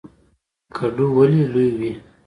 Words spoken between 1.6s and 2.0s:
وي؟